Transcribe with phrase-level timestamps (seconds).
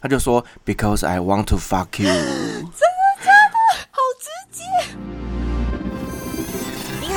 [0.00, 2.59] 他就说 Because I want to fuck you。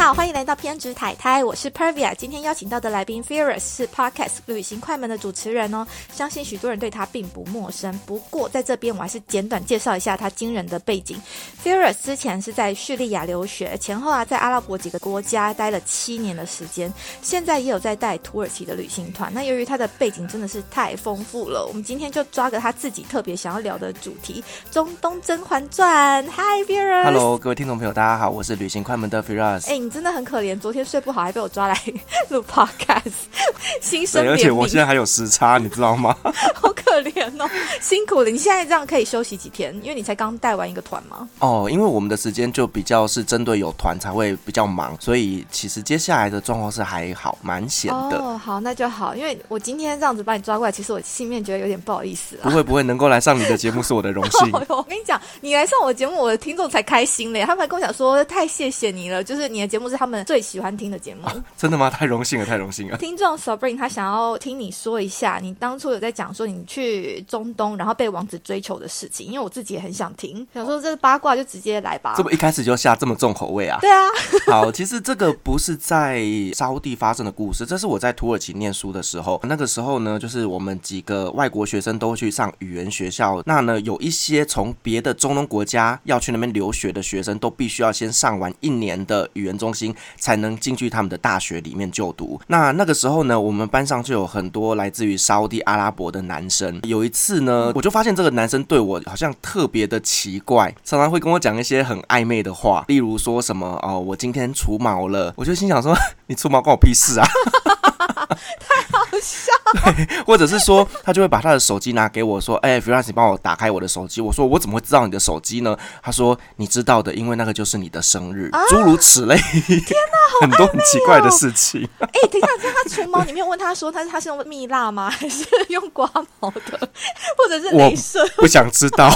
[0.04, 2.14] 好，欢迎来到偏执太太，我是 Pervia。
[2.14, 7.98] 今天邀请到的来宾 Furious 是 Podcast 旅行快门的主持人哦，相信许多人对他并不陌生。
[8.04, 11.18] 不过在这边我还是简短介绍一下他惊人的背景。
[11.64, 16.92] Furious 之前是在叙利亚留学，前后啊在阿拉伯几个国家待了七年的时间，
[17.22, 19.32] 现在也有在带土耳其的旅行团。
[19.32, 26.22] 那由于他的背景真的是太丰富了，我们今天就抓个他自己特别想要聊的主题——中东甄嬛传。
[26.26, 27.04] Hi Furious。
[27.04, 29.66] Hello，各位听众朋友，大家好，我是旅行快门的 Furious。
[29.70, 31.80] 哎，你真的很可怜，昨天睡不好还被我抓来
[32.28, 33.12] 录 Podcast，
[33.80, 34.28] 新生。
[34.28, 36.16] 而且我现在还有时差，你知道吗？
[36.52, 37.48] 好可怜哦，
[37.80, 38.28] 辛苦了。
[38.28, 39.72] 你现在这样可以休息几天？
[39.84, 41.28] 因为你才刚带完一个团吗？
[41.38, 48.18] 哦，因为我们的时间就比较是针对有团才会比较忙，所以其实接下来的状况是还好，蛮闲的。
[48.18, 49.14] 哦，好，那就好。
[49.14, 52.36] 因为我今天这样子把你抓过来，其实我心里面觉得有点不好意思。
[52.42, 54.50] 不会不会，能够来上你的节目是我的荣幸。
[54.68, 57.42] 我跟你讲，你来上我节目，我的听众才开心嘞。
[57.42, 61.22] 他们还跟我讲说，太谢谢你了，就是你的节目是他们最喜欢听的节目。
[61.56, 61.90] 真的吗？
[61.90, 62.96] 太荣幸了，太荣幸了。
[62.96, 69.26] 听众 Sabrina 他想要听你说一下，你当初有在讲说你去中东，然后被王子追求的事情。
[69.26, 72.14] 因为我自己也很想听，想说这八卦就直接来吧。
[72.16, 73.78] 这么一开始就下这么重口味啊？
[73.80, 74.04] 对啊。
[74.46, 76.22] 好，其实这个不是在
[76.54, 79.40] 沙地发生的故事，这是我在土耳其念书的时候。
[79.44, 83.42] 那个时候呢，就是我们几个外国学生都去上语言学校。
[83.46, 92.40] 那呢，有一些从别的中东国家要去那边留学的学生，都必须要先上完一年的语言中心，才能进去他们的大学里面就读。
[92.46, 96.80] 那那个时候呢，我们班上就有很多来自于沙地阿拉伯的男生。
[96.84, 105.96] 有一次呢，我就发现这个男生对我好像特别的奇怪，常常会跟我讲一些很暧昧的话，例如说什么哦，我今天除毛了，我就心想说，
[106.28, 107.26] 你除毛关我屁事啊！
[108.60, 109.52] 太好笑。
[109.94, 119.36] 对，或者是说，他就会把他的手机拿给我，说：“哎 a n c 你帮我打开我的手机。”我说：“我怎么会知道你的手机呢？”他说：“你知道的，因为那个就是你的生日。”诸如此类。
[119.36, 121.88] 天哪， 很多很奇怪的事情。
[121.98, 125.10] 哎，等一下，在他除毛，你没有问他说，他是他是用蜜蜡吗？
[125.10, 126.08] 还是用刮
[126.40, 126.88] 毛的？
[127.36, 128.26] 或者是镭射？
[128.36, 129.10] 不想知道。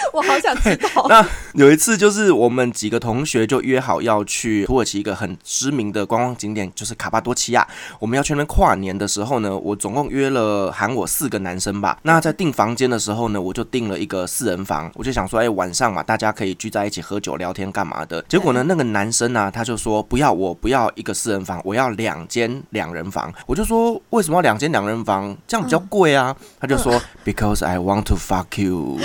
[0.12, 1.06] 我好想知道。
[1.08, 7.66] 那有一次，就是我们几个同学就约好要去土耳其一个很知名的观光景点，就是卡巴多奇亚。
[7.98, 11.98] 我们要去那跨年的时候呢，我总共约了喊我四个男生吧。
[12.02, 14.90] 那在订房间的时候呢，我就订了一个四人房。
[14.94, 18.22] 我就想说，哎，晚上嘛，大家可以聚在一起喝酒聊天干嘛的。
[18.28, 23.32] 结果呢，那个男生呢，他就说不要，我不要一个四人房，我要两间两人房。
[23.46, 25.36] 我就说为什么要两间两人房？
[25.46, 26.34] 这样比较贵啊。
[26.58, 28.98] 他就说 Because I want to fuck you。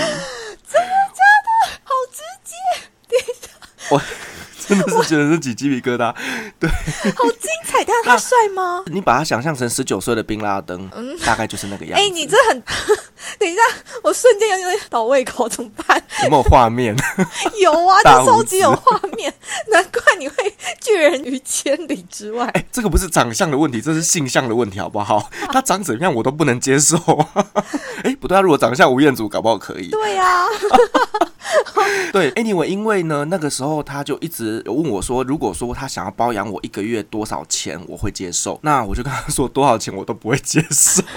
[3.90, 4.01] 我
[4.68, 6.13] 真的是觉得是起鸡皮疙瘩，
[6.67, 7.83] 对， 好精彩！
[7.83, 8.83] 但他帅吗？
[8.87, 12.03] 你把他想象成十九岁的宾拉登，嗯，大概就是那个样子。
[12.03, 12.61] 哎，你这很……
[13.39, 13.61] 等一下，
[14.03, 16.01] 我瞬间有点倒胃口，怎么办？
[16.23, 16.95] 有没有画面？
[17.59, 19.33] 有啊，这超级有画面，
[19.71, 20.35] 难怪你会
[20.81, 22.45] 拒人于千里之外。
[22.53, 25.29] 哎，这个不是长相的问题，这是性向的问题，好不好？
[25.51, 26.97] 他长怎样我都不能接受。
[28.03, 29.89] 哎，不对，啊如果长得像吴彦祖，搞不好可以。
[29.89, 30.45] 对呀。
[32.11, 38.59] 对，anyway，因为呢，那个时候他就一直有问我说，如果说他想要包养我一个月多少钱，我会接受。
[38.61, 41.01] 那我就跟他说，多少钱我都不会接受。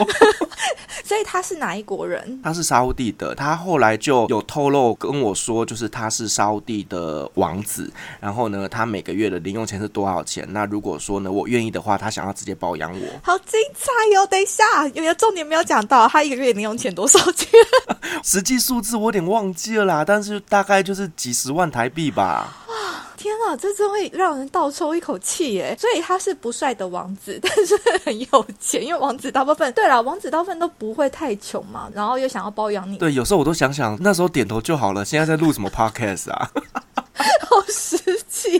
[1.05, 2.39] 所以他是哪一国人？
[2.43, 3.35] 他是沙地的。
[3.35, 7.91] 他后来就有透露跟我说，就是他是沙地的王子。
[8.21, 10.47] 然后呢，他每个月的零用钱是多少钱？
[10.51, 13.07] 那如果说呢，我愿意的话，他想要直接包养我。
[13.23, 14.27] 好精彩哟！
[14.27, 16.07] 等一下，有没有重点没有讲到？
[16.09, 17.49] 他一个月零用钱多少钱？
[18.23, 22.59] 实际数字我有点忘记了啦，但是大概就是几十万台币吧。
[22.69, 22.75] 哇，
[23.19, 25.77] 天啊，这真会让人倒抽一口气耶！
[25.79, 32.97] 所以他是不帅的王子， 但是很有钱，因为王子大部分对了，王子大部分都不会太穷嘛，然后又想要包养你。
[32.97, 35.05] 对，有时候我都想想，那时候点头就好了。
[35.05, 36.49] 现在在录什么 podcast 啊？
[37.49, 37.99] 好实
[38.29, 38.59] 际，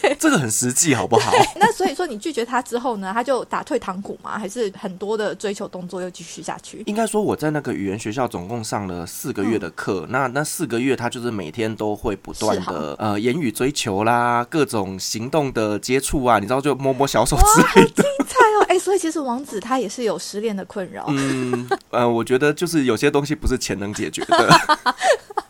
[0.00, 1.32] 对，这个很实际，好不好？
[1.56, 4.38] 那所以说，你拒绝他之后呢，他就打退堂鼓吗？
[4.38, 6.82] 还是很多的追求动作又继续下去？
[6.86, 18.64] 应该说，我在那个语言学校总共上了四个月的课，那那四个月他就是每天都会不断的呃言语追求啦，各种行动的接触啊，你知道就摸摸小手之类的，精彩哦！
[18.68, 21.06] 哎，所以其实王子他也是有失恋的困扰。
[21.08, 24.60] 嗯呃，我觉得就是有些东西不是钱能解决的。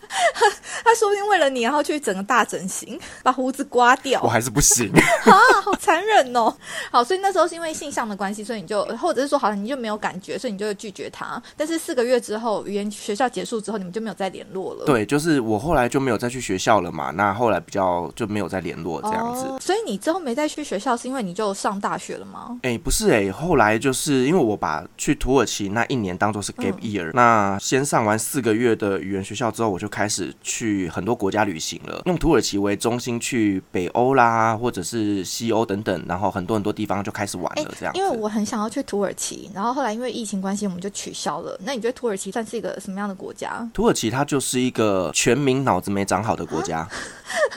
[0.87, 4.21] 他说不定为了你，然后去整个大整形，把胡子刮掉。
[4.23, 4.91] 我还是不行
[5.27, 6.55] 啊，好残忍哦。
[6.91, 11.43] 好，所以那时候是因为性向的关系，所以你就或者是说，好像你就没有感觉，所以你就拒绝他。
[11.57, 14.85] 但是四个月之后，语言学校结束之后，你们就没有再联络了。
[14.87, 17.11] 对，就是我后来就没有再去学校了嘛。
[17.11, 19.47] 那后来比较就没有再联络这样子。
[19.61, 22.59] 所以你之后没再去学校，是因为你就上大学了吗？
[22.63, 37.95] 哎，不是哎，后来就是因为我把去土耳其那一年当做是 gap year，那先上完四个月的语言学校之后，我就开始去很多国家旅行了，用土耳其为中心去北欧啦，或者是西欧等等，然后很多很多地方就开始玩了这样。
[37.95, 41.59] 因为我很想要去土耳其，然后后来因为疫情关系，我们就取消了。
[41.65, 43.69] 那你觉得土耳其算是一个什么样的国家？
[43.73, 46.87] 土耳其它就是一个全民脑子没长好的国家。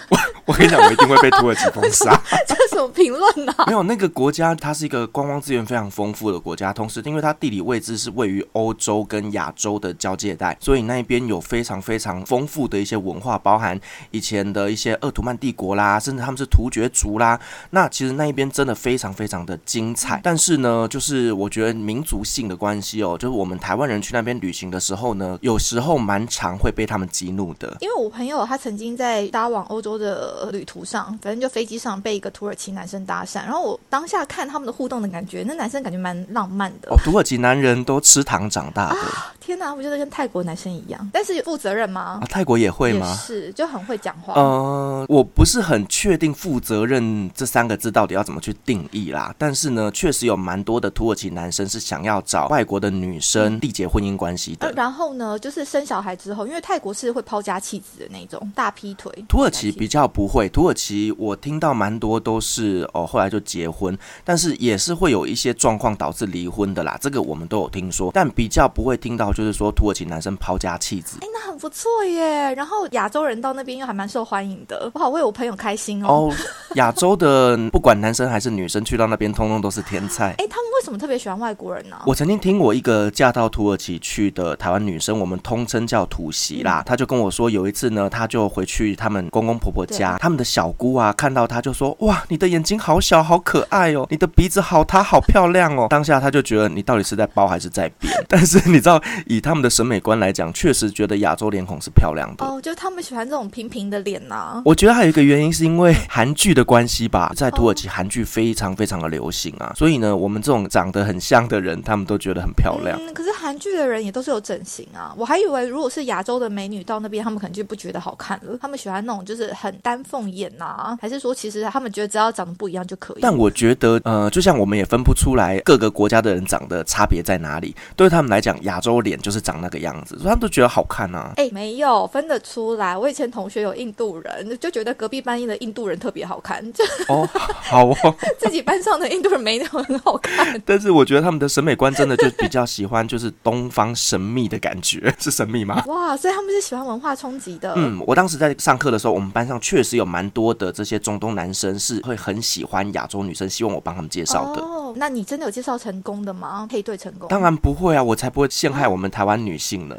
[0.09, 2.19] 我我跟你讲，我一定会被土耳其封杀。
[2.47, 3.53] 这什么评论呢？
[3.67, 13.79] 没有，那个国家它是一个观光资源非常丰富的国家，同时因为它地理位置是位于欧洲跟亚洲的交界带，所以那边有非常非常丰富的一些文化，包含
[14.11, 17.39] 以前的一些鄂图曼帝国啦，甚至他们是突厥族啦。
[17.69, 20.19] 那其实那一边真的非常非常的精彩。
[20.21, 27.77] 但是呢，就是我觉得民族性的关系哦，就是我们台湾人去那边旅行的时候呢，有时候蛮常会被他们激怒的。
[27.79, 36.89] 因为我朋友他曾经在搭往欧洲的旅途上，反正就飞机上被一个土耳其男生搭讪，然后我当下看他们的互动的感觉，那男生感觉蛮浪漫的。
[36.91, 38.99] 哦，土耳其男人都吃糖长大的。
[39.39, 41.09] 天哪，不就是跟泰国男生一样？
[41.13, 42.19] 但是负责任吗？
[42.21, 43.15] 啊，泰国也会吗？
[43.15, 44.33] 是，就很会讲话。
[44.35, 49.33] 呃，我不是很确定“负责任”这三个字到底要怎么去定义啦。
[49.37, 54.71] 但是呢，确实有蛮多的土耳其男生是想要找外国的女生缔结婚姻关系的。
[54.73, 60.49] 然后呢，就是生小孩之后，因为泰国是会抛家弃子的那种大劈腿，土耳其比较不会。
[60.49, 66.97] 土耳其我听到蛮多都是哦，后来就结婚，但是也是会有一些状况导致离婚的啦。
[66.99, 71.17] 这个我们都有听说，但比较不会听到就是说土耳其男生抛家弃子。
[71.21, 72.53] 哎，那很不错耶。
[72.55, 76.31] 然后亚洲人到那边又还蛮受欢迎的，我好为我朋友开心哦。
[76.75, 80.31] 亚洲的不管男生还是女生去到那边，通通都是天才。
[80.31, 81.97] 哎，他们为什么特别喜欢外国人呢？
[82.05, 98.13] 我曾经听我一个嫁到土耳其去的台湾女生，我们通称叫土媳啦，她就跟我说，有一次呢，她就回去他们公公婆婆家，他们的小姑啊看到她就说：“哇，你的眼睛好小，好可爱哦，你的鼻子好塌，好漂亮哦。”当下她就觉得你到底是在包还是在编？
[98.27, 104.61] 但是你知道，以他们的审美观来讲，确实觉得亚洲脸孔是漂亮的哦，就他们喜欢这种平平的脸呐。
[104.63, 112.97] 我觉得还有一个原因是因为韩剧的关系吧，在土耳其韩剧非常非常的流行啊，所以呢，我们这种长得很像的人，他们都觉得很漂亮。
[112.97, 123.19] 嗯可是韩剧的人也都是有整形啊，我还以为如果是亚洲的美女到那边，他们可能就不觉得好看了，他们喜欢那种就是很丹凤眼呐，还是说其实他们觉得只要长得不一样就可以？
[123.21, 131.33] 但我觉得，呃，就像我们也分不出来各个国家的人长得差别在哪里，对他们来讲，亚洲脸就是长那个样子，所以他们都觉得好看啊。
[131.35, 132.97] 哎，没有分得出来。
[132.97, 136.61] 我以前同学有印度人，就觉得隔壁班的印度人特别好看。
[136.73, 140.61] 就哦，好哦， 自己班上的印度人没那么很好看。
[140.65, 145.83] 但是我觉得他们的审美观真的就比较喜欢，就是东方神秘的感觉， 是神秘吗？
[145.87, 147.73] 哇，所以他们是喜欢文化冲击的。
[147.75, 154.61] 嗯，我当时在上课的时候，我们班上确实有蛮多的这些中东男生是会很喜欢亚洲女生，希望我帮他们介绍的。
[154.61, 156.67] 哦，那你真的有介绍成功的吗？
[156.69, 157.27] 配对成功？
[157.29, 159.95] 当然不会啊，我才不会陷害我们台湾女性呢。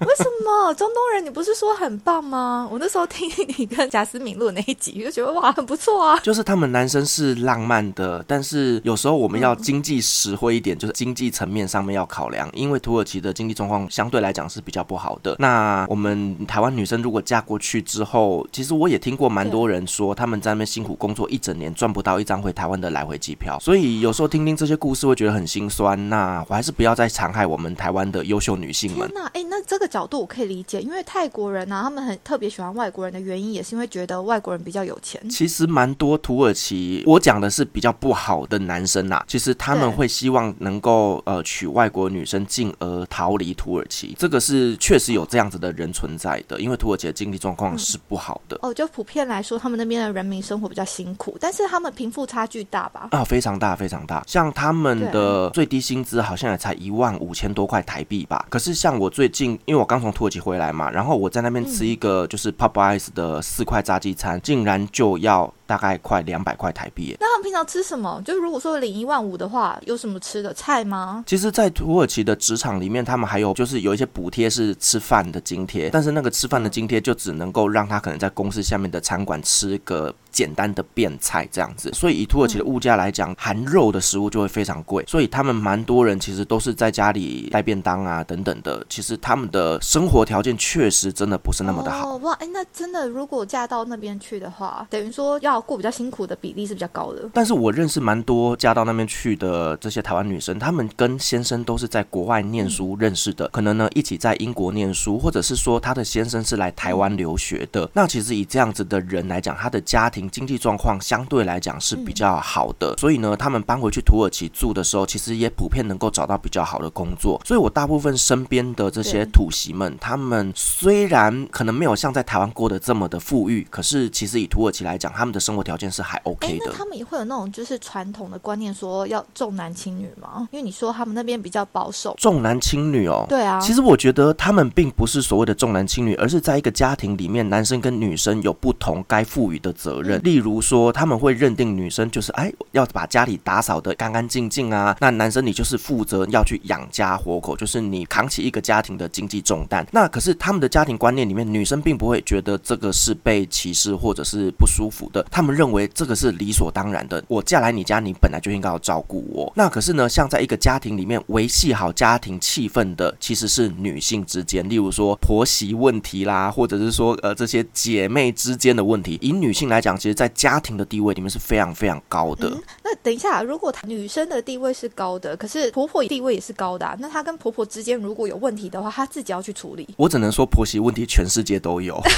[0.00, 1.24] 为什么中东人？
[1.24, 2.68] 你不是说很棒吗？
[2.70, 6.18] 我那时候听你跟贾斯敏录的那一集，就觉得哇，很不错啊。
[6.20, 15.36] 就是他们男生是浪漫的，但是有时候我们要经济实惠一点，就是经济层面上面要考量，因为土耳其的经济状况相对来讲是比较不好的。
[15.38, 23.58] 那我们台湾女生如果嫁过去之后，其实我也听过蛮多人说，他们在那边辛苦工作一整年，赚不到一张回台湾的来回机票。
[23.60, 26.08] 所以有时候听听这些故事，会觉得很心酸。
[26.08, 29.10] 那我还是不要再残害我们台湾的优秀女性们。
[29.14, 35.20] 那哎，那这个角度我可以理解，因为泰国人呢，他们很特别喜欢外国人的原因，也是因为觉得外国人比较有钱。
[35.28, 39.22] 其实蛮多土耳其，我讲的是比较不好的男生呐。
[39.26, 44.14] 其实他们会希望能够呃娶外国女生，进而逃离土耳其。
[44.18, 48.58] 这个是确实有这样子的人存在的，因为土耳其的经济状况是不好的。
[48.62, 53.08] 哦，就普遍来说，他们那边的人民生活比较辛苦，但是他们贫富差距大吧？
[53.10, 54.22] 啊，非常大，非常大。
[54.26, 58.46] 像他们的最低薪资好像也才一万五千多块台币吧。
[58.48, 67.16] 可是像我最近，因为我刚从土耳其回来嘛，然后我在那边吃一个就是 Popeyes 的四块炸鸡餐，竟然就要大概快两百块台币。
[67.20, 68.22] 那他们平常吃什么？
[68.24, 71.24] 就如果说领一万五的话，有什么吃的菜吗？
[71.26, 80.14] 其实，在土耳其的职场里面，他们还有就是有一些补贴是吃饭的津贴，但是那个吃饭的津贴就只能够让他可能在公司下面的餐馆吃个。
[80.36, 88.84] 简单的便菜这样子，所以以土耳其的物价来讲，含肉的食物就会非常贵，所以他们蛮多人其实都是在家里带便当啊等等的。
[88.86, 92.16] 其实他们的生活条件确实真的不是那么的好。
[92.16, 97.28] 哇，哎，那真的如果嫁到那边去的话，等于说要过比较辛苦的比例是比较高的。
[97.32, 107.88] 但是我认识蛮多嫁到那边去的这些台湾女生，她们跟先生都是在国外念书认识的，可能呢一起在英国念书，或者是说她的先生是来台湾留学的。
[107.94, 110.26] 那其实以这样子的人来讲，她的家庭。
[110.36, 117.40] 经济状况相对来讲是比较好的，所以呢，他们搬回去土耳其住的时候，其实也普遍能够找到比较好的工作。
[117.44, 126.72] 所以我大部分身边的这些土媳们，他们虽然可能没有像在台湾过得这么的富裕，可是其实以土耳其来讲，他们的生活条件是还 OK 的。
[126.72, 130.48] 他们也会有那种就是传统的观念，说要重男轻女吗？
[130.50, 133.24] 因为你说他们那边比较保守，重男轻女哦。
[133.28, 140.20] 对啊，其实我觉得他们并不是所谓的重男轻女，而是在一个家庭里面，男生跟女生有不同该赋予的责任。
[140.24, 144.96] 例如说，他们会认定女生就是哎，要把家里打扫的干干净净啊。
[145.00, 149.86] 那男生你就是负责要去养家活口，就是你扛起一个家庭的经济重担。
[149.92, 155.24] 那可是他们的家庭观念里面，女生并不会觉得这个是被歧视或者是不舒服的。
[155.36, 157.22] 他们认为这个是理所当然的。
[157.28, 159.52] 我嫁来你家，你本来就应该要照顾我。
[159.54, 169.18] 那可是呢，像在一个家庭里面维系好家庭气氛的，其实是女性之间，例如说婆媳问题啦，或者是说呃这些姐妹之间的问题。
[169.20, 172.50] 以女性来讲，其实在家庭的地位里面是非常非常高的。
[172.82, 179.86] 那等一下，如果女生的地位是高的，可是婆婆地位也是高的，那她跟婆婆之间如果有问题的话，她自己要去处理。
[179.98, 182.00] 我只能说婆媳问题全世界都有。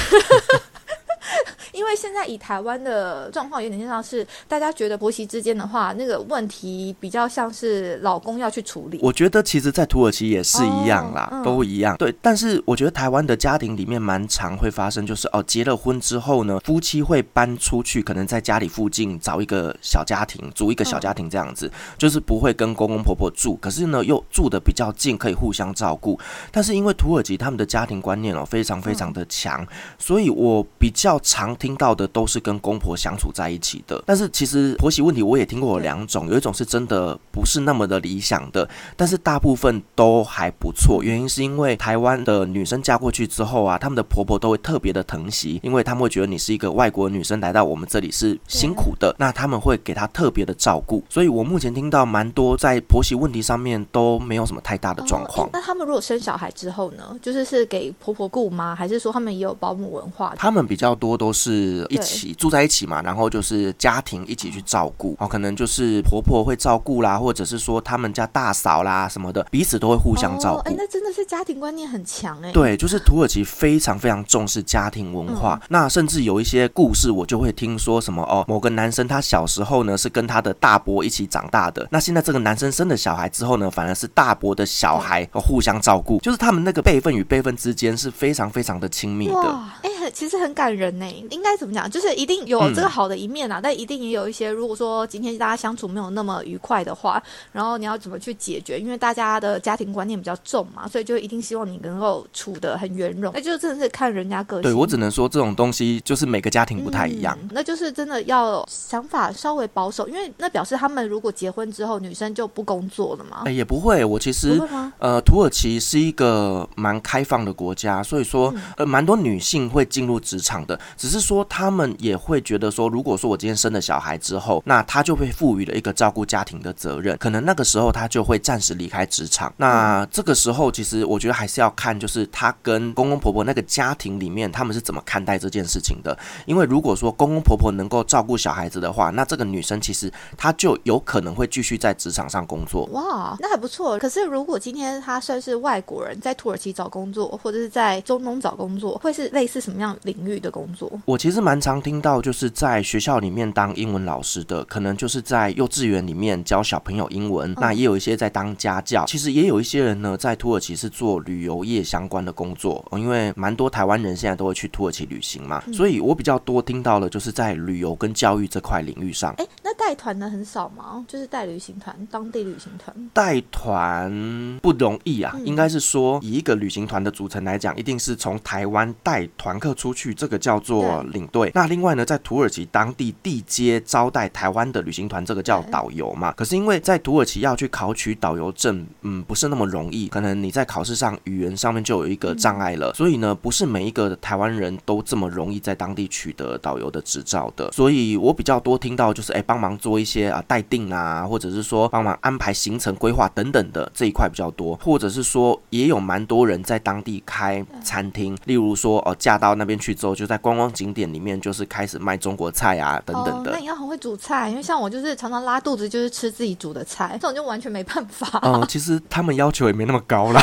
[1.71, 8.99] 因为现在以台湾的状况有点像是，大家觉得婆媳之间的话，那个问题比较像是老公要去处理。
[9.01, 11.95] 我觉得其实，在土耳其也是一样啦，都一样。
[11.97, 26.19] 对，但是我觉得台湾的家庭里面蛮常会发生，就是哦，结了婚之后呢，夫妻会搬出去，可能在家里附近找一个小家庭，组一个小家庭这样子，就是不会跟公公婆婆住，可是呢又住的比较近，可以互相照顾。
[26.51, 29.65] 但是因为土耳其他们的家庭观念哦非常非常的强，
[29.99, 31.55] 所以我比较常。
[31.59, 41.03] 听到的都是跟公婆相处在一起的，但是其实婆媳问题我也听过有两种，有一种是真的不是那么的理想的，但是大部分都还不错。
[41.03, 51.03] 原因是因为台湾的女生嫁过去之后啊，他们的婆婆都会特别的疼惜，因为他们会觉得你是一个外国女生来到我们这里是辛苦的，那他们会给她特别的照顾。
[51.09, 55.49] 所以我目前听到蛮多在婆媳问题上面都没有什么太大的状况。
[55.51, 58.73] 那他们如果生小孩之后呢，就是是给婆婆顾吗？
[58.73, 60.33] 还是说他们也有保姆文化？
[60.37, 61.48] 他们比较多都是。
[61.49, 70.69] 是一起住在一起嘛，然后就是家庭一起去照顾，哦，可能就是婆婆会照顾啦，或者是说他们家大嫂啦什么的，彼此都会互相照顾。
[70.69, 72.51] 哎，那真的是家庭观念很强哎。
[72.51, 75.59] 对，就是土耳其非常非常重视家庭文化。
[75.69, 89.59] 那甚至有一些故事，我就会听说什么哦，某个男生他小时候呢是跟他的大伯一起长大的，那现在这个男生生了小孩之后呢，反而是大伯的小孩互相照顾，就是他们那个辈分与辈分之间是非常非常的亲密的。
[89.81, 91.05] 哎，其实很感人呢。
[91.39, 91.89] 应该怎么讲？
[91.89, 97.21] 就是一定有这个好的一面啊，但一定也有一些，如果说今天大家相处没有那么愉快的话，
[97.53, 98.77] 然后你要怎么去解决？
[98.77, 103.31] 因为大家的家庭观念比较重嘛，所以就一定希望你能够处的很圆融。
[103.33, 104.63] 那就真的是看人家个性。
[104.63, 107.37] 对我只能说这种东西就是每个家庭不太一样。
[107.51, 113.43] 那就是真的要想法稍微保守，因为那表示他们如果结婚之后女生就不工作了嘛？
[113.45, 114.03] 哎，也不会。
[114.03, 114.59] 我其实
[114.97, 122.39] 呃，土耳其是一个蛮开放的国家，所以说呃，蛮多女性会进入职场的，只是说他们也会。
[122.49, 129.53] 觉得说，如果说我今天生了小孩之后，那他就被赋予了一个照顾家庭的责任，可能那个时候他就会暂时离开职场。
[129.57, 136.17] 那这个时候，其实我觉得还是要看，就是他跟公公婆婆那个家庭里面，他们是怎么看待这件事情的。
[136.47, 142.85] 因为如果说公公婆婆能够照顾小孩子的话，那这个女生其实她就有可能会继续在职场上工作。
[142.93, 143.99] 哇，那还不错。
[143.99, 150.91] 可是如果今天她算是外国人，在土耳其找工作，或者是在中东找工作，会是类似什么样领域的工作？
[151.05, 152.49] 我其实蛮常听到，就是。
[152.59, 157.53] 在学校里面当英文老师的，可能就是在幼稚园里面教小朋友英文。
[157.57, 162.85] 那也有一些在当家教，其实也有一些人呢，在土耳其是做旅游业相关的工作。
[162.93, 169.33] 因为蛮多台湾人现在都会去土耳其旅行嘛，所以我比较多听到的就是在旅游跟教育这块领域上。
[169.37, 171.05] 哎，那带团的很少吗？
[171.07, 172.93] 就是带旅行团，当地旅行团。
[173.13, 181.51] 带团不容易啊，嗯应该是说以一个旅行团的组成来讲，一定是从台湾带团客出去，这个叫做领队。
[181.53, 186.31] 那另外呢，在土耳其当地地接招待台湾的旅行团，这个叫导游嘛。
[186.33, 197.71] 可是因为在土耳其要去考取导游证，嗯，不是那么容易，可能你在考试上语言上面就有一个障碍了，所以呢，不是每一个台湾人都这么容易在当地取得导游的执照的。
[197.71, 213.57] 所以我比较多听到就是，哎，帮忙做一些啊待定啊，或者是说帮忙安排行程规划等等的这一块比较多，或者是说也有蛮多人在当地开餐厅，例如说哦嫁到那边去之后，就在观光景点里面就是开始卖中国菜啊等等哦，的那。
[213.57, 218.27] 你要很会煮菜，因为像我就是常常拉肚子，就是吃自己煮的菜， 这种就完全没办法。
[218.43, 220.41] 嗯，其实他们要求也没那么高啦，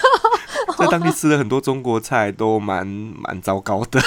[0.78, 4.00] 在当地吃了很多中国菜，都蛮蛮糟糕的。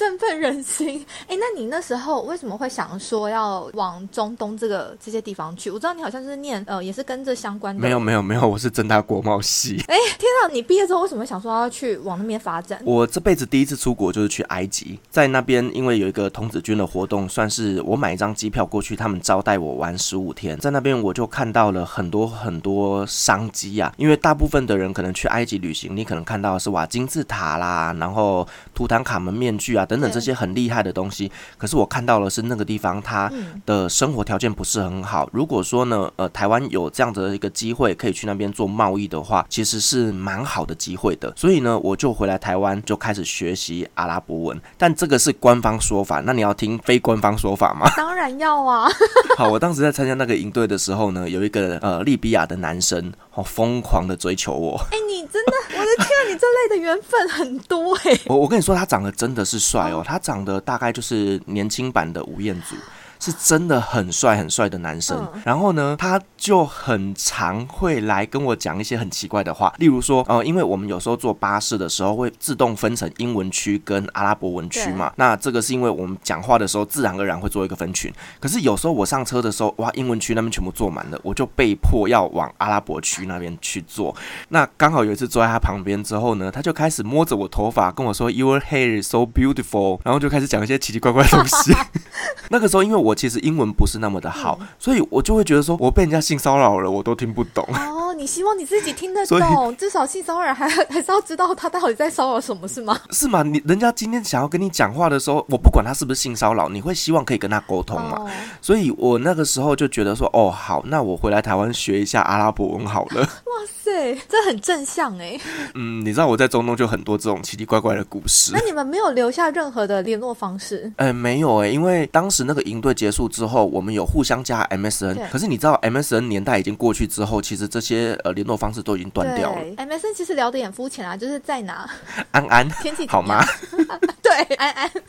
[0.00, 1.04] 很振奋人心。
[1.28, 5.70] 哎，那你那时候为什么会想说要往中东这个这些地方去？
[5.70, 7.80] 我知道你好像是念呃，也是跟这相关的。
[7.80, 9.82] 没有没有没有，我是正大国贸系。
[9.88, 10.48] 哎，天啊！
[10.50, 12.80] 你毕业之后为什么想说要去往那边发展？
[12.84, 23.92] 我这辈子第一次出国就是去埃及，在那边因为有一个童子军的活动，算是我买一张机票过去，他们招待我玩十五天，在那边我就看到了很多很多商机啊。
[23.96, 35.28] 因为大部分的人可能去埃及旅行，你可能看到的是哇金字塔啦，然后图坦卡门面具啊等等这些很厉害的东西，可是我看到的是那个地方它嗯，的生活条件不是很好。
[35.32, 41.32] 如果说呢，呃，台湾有这样子的一个机会可以去那边做贸易的话，其实是蛮好的机会的。
[41.36, 47.90] 所以呢，我就回来台湾就开始学习阿拉伯文，但这个是官方说法，那你要听非官方说法吗？
[47.98, 48.88] 当然要啊。
[49.36, 54.80] 好，我当时在参加那个营队的时候呢，有一个呃利比亚的男生，好、疯狂的追求我。
[54.92, 58.16] 哎，你真的，我的天啊，你这类的缘分很多哎。
[58.26, 62.74] 我我跟你说，他长得真的是帅哦，他长得大概就是年轻版的吴彦祖。
[63.20, 65.42] 是真的很帅很帅的男生，嗯。
[65.44, 84.14] 然后呢，他就很常会来跟我讲一些很奇怪的话，例如说，呃，因为我们有时候坐巴士的时候会自动分成英文区跟阿拉伯文区嘛，那这个是因为我们讲话的时候自然而然会做一个分群，可是有时候我上车的时候，哇，英文区那边全部坐满了，我就被迫要往阿拉伯区那边去坐，
[84.48, 91.74] 那刚好有一次坐在他旁边之后呢，他就开始摸着我头发跟我说 “Your hair is so beautiful”，然后就开始讲一些奇奇怪怪的东西。
[92.48, 97.64] 那个时候因为我其实英文不是那么的好，所以我就会觉得说我被人家性骚扰了，我都听不懂。
[97.74, 102.98] 哦，你希望你自己听得 懂，至少性骚扰还还是要知道他到底在骚扰什么，是吗？
[103.10, 103.42] 是吗？
[103.42, 108.18] 你人家今天想要跟你讲话的时候，我不管他是不是性骚扰，你会希望可以跟他沟通嘛？
[108.20, 108.30] 哦，
[108.62, 113.20] 所以我那个时候就觉得说，哦，好，那我回来台湾学一下阿拉伯文好了。
[113.50, 115.38] 哇塞，这很正向哎。
[115.74, 118.60] 嗯，你知道我在中东就很多这种奇奇怪怪的故事那。
[118.70, 120.92] 你们没有留下任何的联络方式？
[120.96, 129.62] 哎、没有哎、因为当时那个营队结束之后，我们有互相加 MSN，可是你知道 MSN 年代已经过去之后，其实这些呃联络方式都已经断掉了。
[129.78, 131.88] ，MSN 其实聊得也很肤浅啊，就是在哪
[132.32, 133.42] 安安，天气好吗？
[134.30, 134.90] 对，安 安。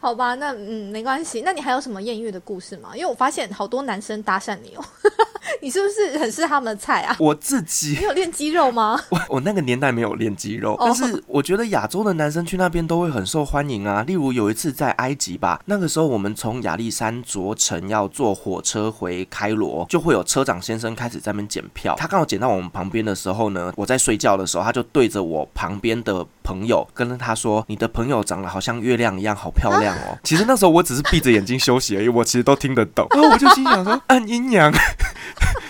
[0.00, 1.40] 好吧，那嗯没关系。
[1.44, 2.90] 那你还有什么艳遇的故事吗？
[2.94, 4.84] 因为我发现好多男生搭讪你哦，
[5.62, 7.16] 你是不是很是他们的菜啊？
[7.18, 9.00] 我自己你有练肌肉吗？
[9.08, 14.02] 我我那个年代没有练肌肉，哦但是我觉得亚洲的男生去那边都会很受欢迎啊。
[14.02, 21.94] 例如有一次在埃及吧，那个时候我们从亚历山卓城要坐火车回开罗，就会有车长先生开始在那边检票。
[21.96, 33.06] 他刚好检到我们旁边的时候呢，我在睡觉的时候，他就对着我旁边的朋友跟他说：“你的朋友长得好像月亮一样，好漂亮哦。”其实那时候我只是闭着眼睛休息而已，我其实都听得懂。
[33.10, 34.72] 然 后我就心想说：“按阴阳。”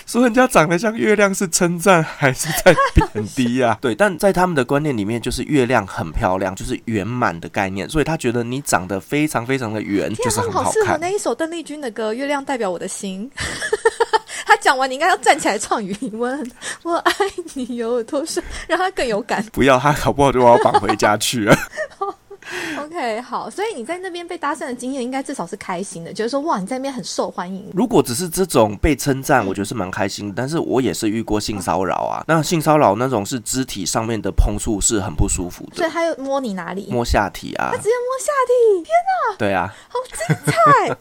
[0.06, 11.00] 说人家长得像月亮是称赞还是在贬低呀、 对，但在他们的观念里面，就是月亮很漂亮，就是圆满的概念，所以他觉得你长得非常非常的圆，就是很好好适合看。
[11.00, 13.28] 那一首邓丽君的歌《月亮代表我的心》。
[14.64, 16.50] 他讲完，你应该要站起来唱语文，
[16.82, 17.12] 我爱
[17.52, 19.44] 你有多深，让他更有感。
[19.52, 21.54] 不要他搞不好就把我绑回家去了。
[22.78, 27.70] OK，好，所以你在那边被搭讪的经验，应该至少是开心的，觉得说哇，你在那边很受欢迎。
[27.74, 30.34] 如果只是这种被称赞，我觉得是蛮开心的。
[30.36, 36.88] 但是我也是遇过性骚扰啊，那性骚扰那种是肢体上面的碰触是很不舒服的，所以他又摸你哪里？
[36.90, 40.96] 摸下体啊他，直接摸下体，天对啊，好精彩！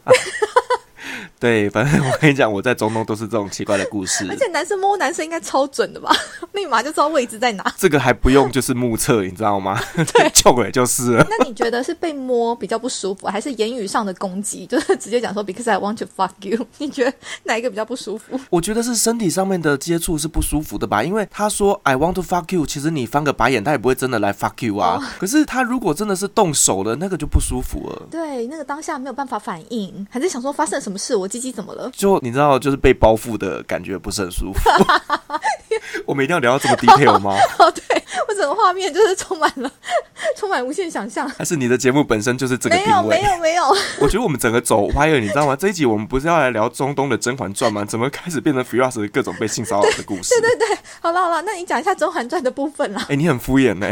[1.44, 4.34] 对，反正 我跟你讲，我在中东都是这种奇怪的故事而。
[4.34, 6.10] 且男生摸男生应该超准的吧？
[6.54, 7.74] 立马就知道位置在哪。
[7.76, 9.78] 这个还不用就是目测，你知道吗？
[9.94, 11.26] 对， 就鬼就是了。
[11.28, 16.66] 那你觉得是被摸比较不舒服，还是言语上的攻击，就是直接讲说 because I want to fuck you？
[16.78, 18.40] 你觉得哪一个比较不舒服？
[18.48, 24.98] 我觉得是身体上面的接触是不舒服的吧，因为他说 I want to fuck you，其实你翻个白眼，他也不会真的来 fuck you 啊。
[25.18, 28.08] 可是他如果真的是动手了，那个就不舒服了。
[28.10, 31.14] 对，那个当下没有办法反应，还是想说发生了什么事？
[31.14, 31.90] 我鸡鸡怎么了？
[31.92, 34.70] 就你知道，就是被包覆的感觉不是很舒服。
[36.06, 37.34] 我们一定要聊到这么 detail 吗？
[37.58, 37.82] 哦，对
[38.28, 39.70] 我整个画面就是充满了
[40.36, 41.28] 充满无限想象。
[41.30, 43.64] 还是你的节目本身就是这个没有没有没有。
[43.98, 45.56] 我觉得我们整个走歪了，你知道吗？
[45.56, 47.84] 这一集我们不是要来聊中东的《甄嬛传》吗？
[47.84, 50.40] 怎么开始变成 Firas 的各种被性骚扰的故事？
[50.40, 53.04] 对对对，好了好了，那你讲一下《甄嬛传》的部分啦。
[53.08, 53.88] 哎，你很敷衍呢。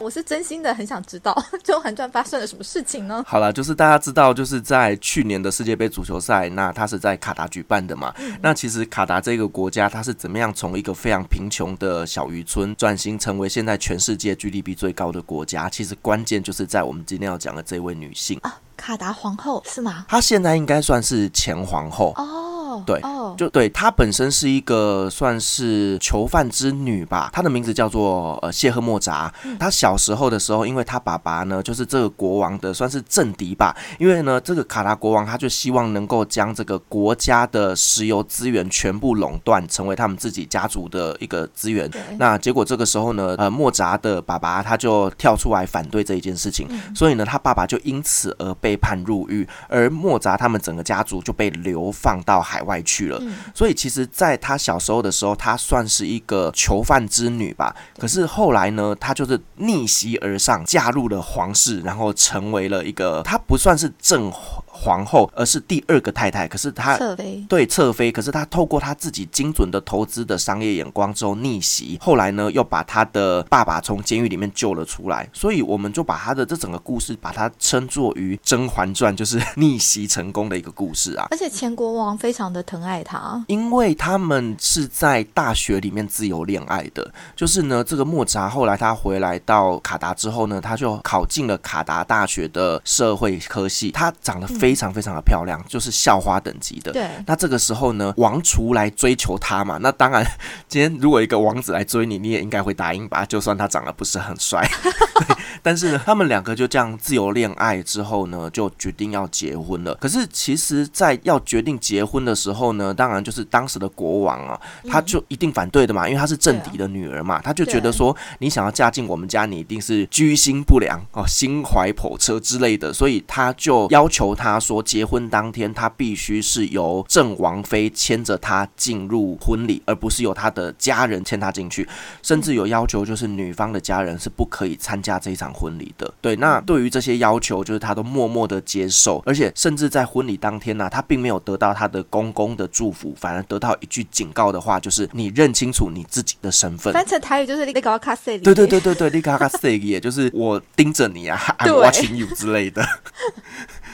[0.00, 1.32] 我是真心的很想知道
[1.64, 3.24] 《甄嬛传》发生了什么事情呢？
[3.26, 8.14] 好了，就是大家知道，就是在去年的世界杯足球赛，那它是在卡达举办的嘛。
[8.40, 15.68] 那其实卡达这个国家，它是怎么样从一个非常贫穷的小渔村转型成为现在全世界 GDP 最高的国家？
[15.68, 20.06] 其实关键就是在我们今天要讲的这位女性啊，卡达皇后是吗？
[20.08, 22.47] 她现在应该算是前皇后哦。
[22.84, 23.00] 对，
[23.36, 27.30] 就对她本身是一个算是囚犯之女吧。
[27.32, 29.32] 她的名字叫做呃谢赫莫扎。
[29.58, 33.74] 她小时候的时候，因为她爸爸呢就是这个国王的算是政敌吧。
[33.98, 41.90] 因为呢这个卡达国王他就希望能够将这个国家的石油资源全部垄断，成为他们自己家族的一个资源。
[42.18, 52.62] 那结果这个时候呢，呃莫扎的爸爸他就跳出来反对这一件事情，所以呢他爸爸就因此而被判入狱，而莫扎他们整个家族就被流放到海。
[52.67, 53.22] 外去了，
[53.54, 57.74] 所以其实，在他小时候的时候，他算是一个囚犯之女吧。
[57.98, 64.32] 可是后来呢，他就是逆袭而上，嫁入了皇室，然后成为了一个，他不算是正。
[64.80, 66.46] 皇后，而是第二个太太。
[66.46, 71.98] 可是她侧妃对侧妃，可是她透过她自己精准的投资的商业眼光之后逆袭。
[72.00, 75.28] 后来呢，又把她的爸爸从监狱里面救了出来。
[75.32, 81.26] 所以我们就把她的这整个故事，把它称作于《甄嬛传》， 就是逆袭成功的一个故事啊。
[81.30, 87.10] 而且前国王非常的疼爱她，因为他们是在大学里面自由恋爱的。
[87.34, 93.90] 就是呢，这个莫扎后来他回来到卡达之后呢，他就考进了卡达大学的社会科系。
[93.90, 96.92] 他长得非非常非常的漂亮，就是校花等级的。
[96.92, 99.78] 对，那这个时候呢，王厨来追求她嘛？
[99.80, 100.22] 那当然，
[100.68, 103.24] 今天如果一个王子来追你，你也应该会答应吧？
[103.24, 104.68] 就算他长得不是很帅。
[105.68, 109.94] 但是呢，他们两个就这样自由恋爱之后呢，就决定要结婚了。
[109.96, 124.58] 可是其实，在要决定结婚的时候呢，当然就是当时的国王啊，他就一定反对的嘛，因为他是政敌的女儿嘛，他就觉得说，你想要嫁进我们家，你一定是居心不良哦，心怀叵测之类的，所以他就要求他。
[124.58, 131.86] 说结婚当天，他必须是由郑王妃牵着他进入婚礼，而不是由他的家人牵他进去。
[132.22, 136.12] 甚至有要求，就是女方的家人是不可以参加这一场婚礼的。
[136.20, 146.92] 对，那对于这些要求，就是他都默默的接受，而且甚至在婚礼当天呢，他并没有得到他的公公的祝福，反而得到一句警告的话，就是你认清楚你自己的身份。
[146.94, 148.38] 翻成台语就是“立卡卡塞”。
[148.40, 152.86] 对对对对对，“你卡卡塞”也就是我盯着你啊， I'm watching you 之类的。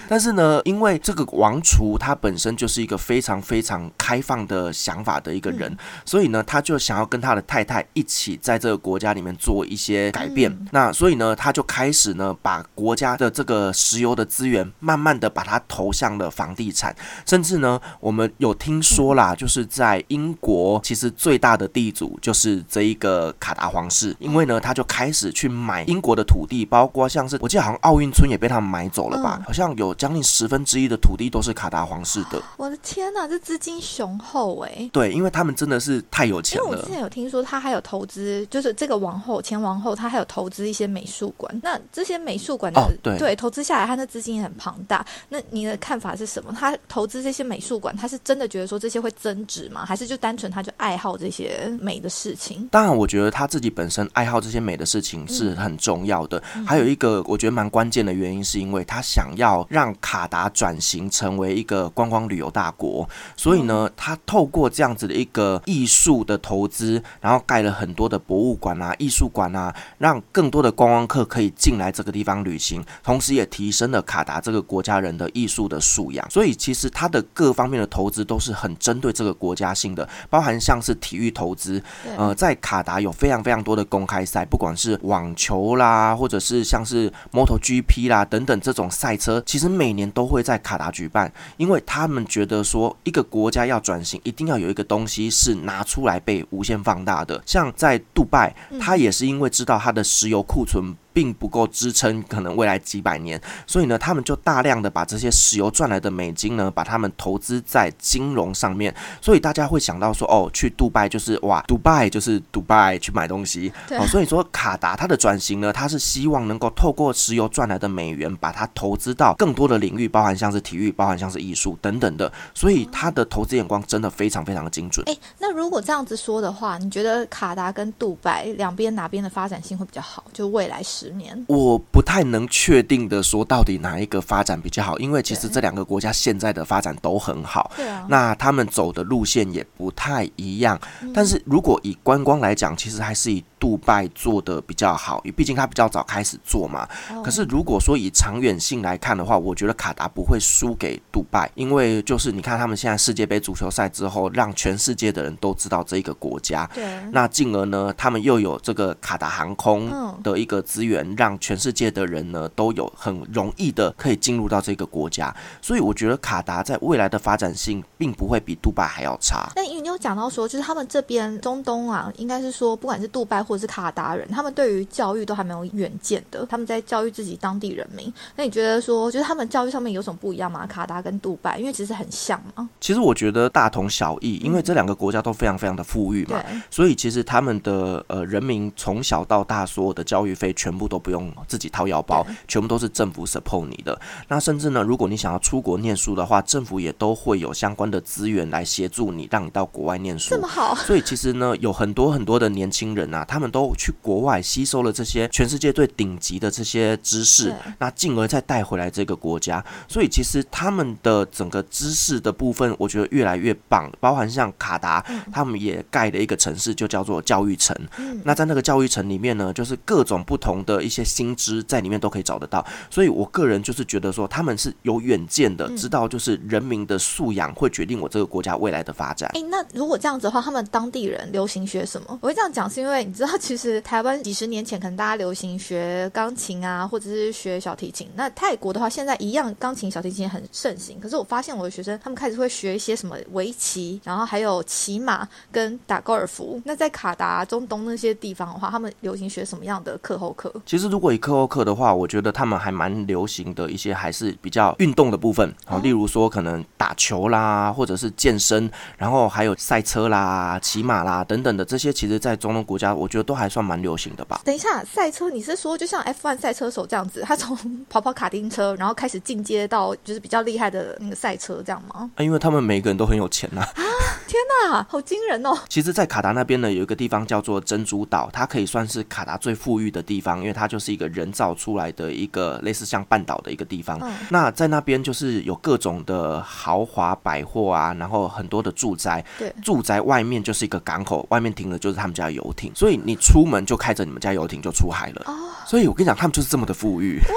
[0.08, 10.54] 但是呢，因为这个王储他本身就是一个非常非常开放的想法的一个人，所以呢，他就想要跟他的太太一起在这个国家里面做一些改变。
[10.72, 29.93] 那所以呢，他就开始呢，把国家的这个石油的资源慢慢的把它投向了房地产，甚至呢，我们有听说啦，就是在英国，其实最大的地主就是这一个卡达皇室，因为呢，他就开始去买英国的土地，包括像是我记得好像奥运村也被他们买走了吧，好像有。
[29.94, 32.42] 将近十分之一的土地都是卡达皇室的。
[32.56, 34.88] 我的天哪，这资金雄厚哎！
[34.92, 36.66] 对，因为他们真的是太有钱了。
[36.66, 41.60] 因为我之前有听说，他还有投资，就是这个王后前王后，他还有投资一些美术馆。
[41.62, 45.04] 那这些美术馆的对投资下来，他的资金也很庞大。
[45.28, 46.54] 那你的看法是什么？
[46.58, 49.84] 他投资这些美术馆，他是真的觉得说这些会增值吗？
[49.84, 52.68] 还是就单纯他就爱好这些美的事情？
[52.70, 56.42] 当然，我觉得他自己本身爱好这些美的事情是很重要的。
[56.66, 76.26] 还有一个我觉得蛮关键的原因，是因为他想要让让卡达转型成为一个观光旅游大国，所以呢，他透过这样子的一个艺术的投资，然后盖了很多的博物馆啊、艺术馆啊，让更多的观光客可以进来这个地方旅行，同时也提升了卡达这个国家人的艺术的素养。
[76.30, 81.82] 所以其实他的各方面的投资都是很针对这个国家性的，包含像是体育投资，
[82.16, 89.73] 呃，在卡达有非常非常多的公开赛，不管是网球啦，或者是像是 Moto GP 啦等等这种赛车，其实。
[89.74, 97.42] 每年都会在卡达举办，因为他们觉得说一个国家要转型，一定要有一个东西是拿出来被无限放大的。
[97.44, 100.94] 像在杜拜，他也是因为知道他的石油库存。
[101.14, 125.08] 并不够支撑可能未来几百年，所以呢，他们就大量的把这些石油赚来的美金呢，把他们投资在金融上面，所以大家会想到说，哦，去杜拜就是哇，杜拜就是杜拜去买东西，哦，所以说卡达它的转型呢，它是希望能够透过石油赚来的美元，把它投资到更多的领域，包含像是体育，包含像是艺术等等的，所以它的投资眼光真的非常非常的精准。
[125.08, 130.24] 哎，那如果这样子说的话，你觉得卡达跟杜拜两边哪边的发展性会比较好？
[130.32, 137.70] 就未来十年，我不太能确定的说到底哪一个发展比较好，因为其实这两个国家现在的发展都很好。
[137.76, 140.80] 对啊，那他们走的路线也不太一样。
[141.12, 146.86] 但是如果以观光来讲，其实还是以杜拜做的比较好，因为毕竟它比较早开始做嘛。
[147.24, 156.68] 可是如果说以长远性来看的话，我觉得卡达不会输给杜拜，因为就是你看他们现在世界杯足球赛之后，让全世界的人都知道这一个国家。
[156.74, 159.90] 对，那进而呢，他们又有这个卡达航空
[160.22, 165.34] 的一个资源，让全世界的人呢都有很容易的可以进入到这个国家。
[165.62, 169.50] 所以我觉得卡达在未来的发展性并不会比杜拜还要差。
[169.56, 178.12] 那因为你有讲到说，就是他们这边中东啊，应该是说不管是杜拜或者是卡达人，他们对于教育都还没有远见的，他们在教育自己当地人民。
[178.36, 180.66] 那你觉得说，就是他们教育上面有什么不一样吗？
[180.66, 182.68] 卡达跟杜拜，因为其实很像嘛。
[182.80, 193.98] 其实我觉得大同小异，因为这两个国家都非常非常的富裕嘛，所以其实他们的呃人民从小到大所有的教育费全部都不用自己掏腰包，全部都是政府 support 你的。
[194.28, 200.30] 那甚至呢，如果你想要出国念书的话，政府也都会有相关的资源来协助你，让你到国外念书。
[200.30, 209.64] 这么好，所以其实呢，有很多很多的年轻人啊，他们都去国外吸收了这些全世界最顶级的这些知识，那进而再带回来这个国家。
[209.88, 213.90] 所以其实他们的整个知识的部分，我觉得越来越棒。
[214.00, 217.76] 包含像卡达，他们也盖了一个城市，就叫做教育城。
[218.24, 222.64] 那在那个教育城里面呢，就是各种不同的一些新知在里面都可以找得到。
[222.90, 229.30] 所以我个人就是觉得说，他们是有远见的，知道就是人民的素养会决定我这个国家未来的发展。
[229.34, 232.18] 哎，那如果这样子的话，他们当地人流行学什么？
[232.20, 238.08] 我会这样讲，是因为你知道，其实台湾几十年前可能大家流行学钢琴啊，或者是学小提琴。
[238.14, 240.98] 那泰国的话，现在一样钢琴、小提琴很盛行。
[240.98, 246.60] 可是我发现我的学生，他们开始会学一些什么围棋，然后还有骑马跟打高尔夫。
[246.64, 250.52] 那在卡达、中东那些地方的话，他们流行学什么样的课后课？
[250.64, 255.54] 其实如果以课后课的话，我觉得他们还蛮流行的一些，还是比较运动的部分。
[255.64, 264.40] 好，例如说可能打球啦，或者是健身，然后还有赛车啦、骑马啦等等的这些，其实，在中东国家，我觉得都还算蛮流行的吧。
[264.44, 267.56] 等一下，赛车你是说就像 F1 赛车手这样子，他从
[267.88, 272.10] 跑跑卡丁车，然后开始进阶到就是比较厉害的那个赛车这样吗？
[272.16, 273.60] 啊，因为他们每个人都很有钱呐。
[273.60, 273.82] 啊，
[274.26, 274.40] 天
[274.72, 275.56] 哪，好惊人哦！
[275.68, 284.00] 其实，在卡达那边呢，有一个地方叫做珍珠岛，它可以算是卡达最富裕的地方，因为它就是一个人造出来的一个类似像半岛的一个地方。
[284.30, 289.24] 那在那边就是有各种的豪华百货啊，然后很多的住宅。
[289.38, 295.22] 对，住宅外面就是一个港口，外面停的就是他们家游艇，所以你出门就开着你们家游艇就出海了。
[295.26, 297.20] 哦，所以我跟你讲，他们就是这么的富裕。
[297.28, 297.34] 哇！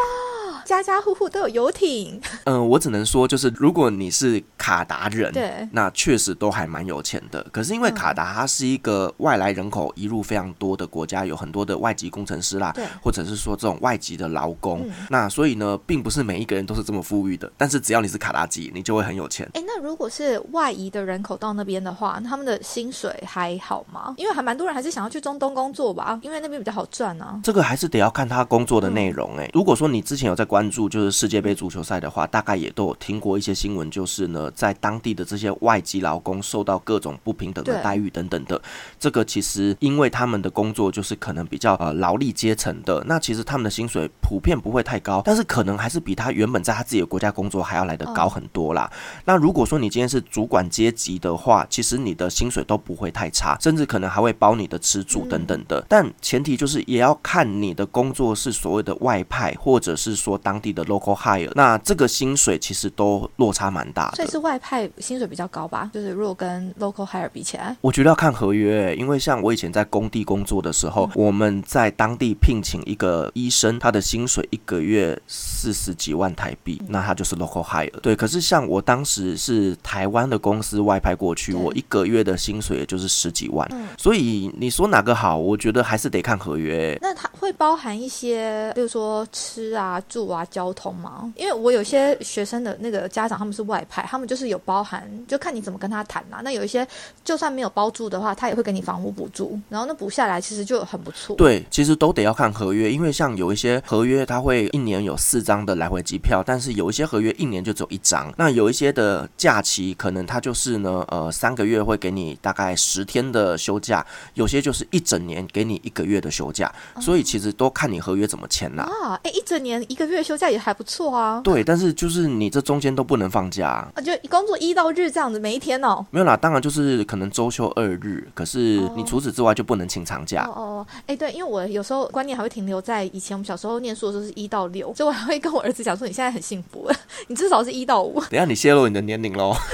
[0.68, 2.20] 家家户户都有游艇。
[2.44, 7.42] 嗯，我只能说，就是如果你是卡达人，对，那确实都还蛮有钱的。
[7.54, 17.50] 可是因为卡达它是一个外来人口移入非常多的国家，有很多的外籍工程师啦，对，或者是说这种外籍的劳工，那所以呢，并不是每一个人都是这么富裕的。
[17.56, 19.50] 但是只要你是卡达籍，你就会很有钱。
[19.54, 24.14] 哎，那如果是外移的人口到那边的话，他们的薪水还好吗？
[24.18, 27.40] 因为还蛮多人还是想要去中东工作吧，因为那边比较好赚啊。
[27.44, 29.38] 这个还是得要看他工作的内容。
[29.38, 31.38] 哎，如果说你之前有在关注，就是世界。
[31.38, 38.60] 世界杯足球赛的话，大概也都有听过一些新闻，就是呢，在当地的这些外籍劳工受到各种不平等的待遇等等的。
[39.00, 48.92] 这个其实因为他们的工作就是可能比较呃劳力阶层的，那其实他们的薪水普遍不会太高，但是可能还是比他原本在他自己的国家工作还要来得高很多啦。
[49.26, 55.86] 那如果说你今天是主管阶级的话，其实你的薪水都不会太差，甚至可能还会包你的吃住等等的。
[55.88, 61.52] 但前提就是也要看你的工作是所谓的外派，或者是说当地的 local hire，。
[61.56, 65.92] 那这个薪水其实都落差蛮大的，所以是外派薪水比较高吧？
[65.94, 78.00] 就是如果跟 local hire 比起来，我觉得要看合约，因为像我以前在工地工作的时候，我们在当地聘请一个医生，他的薪水一个月四十几万台币，那他就是 local hire。
[78.00, 85.38] 对，可是像我当时是台湾的公司外派过去，我一个月的薪水也就是十几万，所以你说哪个好？
[85.38, 86.98] 我觉得还是得看合约。
[87.02, 87.28] 那他。
[87.40, 91.32] 会包含一些，比如说吃啊、住啊、交通吗？
[91.36, 96.42] 因为我有些学生的那个家长他们是外派，他们就是有包含，就看你怎么跟他谈啦。
[96.44, 96.88] 那有一些
[97.24, 101.36] 就算没有包住的话，他也会给你房屋补助，然后那补下来其实就很不错。
[101.36, 108.34] 对，其实都得要看合约，因为像有一些合约，它会一年有四张的来回机票，但是有一些合约一年就只有一张。
[108.38, 118.84] 那有一些的假期，可能他就是呢，呃，三个月会给你大概十天的休假，有些就是一整年给你一个月的休假，所以其实都看你合约怎么签啦。
[118.84, 121.40] 啊，哎，一整年一个月休假也还不错啊。
[121.44, 126.06] 对，但是就是你这中间都不能放假，啊，就工作一到日这样子，每一天哦。
[126.12, 130.44] 没有啦，当然就是可能周休二日，可是你除此之外就不能请长假。
[130.44, 136.92] 哦哦，哎，对，因为我有时候观念还会停留在以前我们小时候念书的时候是一到六，所以我还会跟我儿子讲说，你现在很幸福，
[137.28, 138.20] 你至少是一到五。
[138.30, 139.56] 等下你泄露你的年龄喽。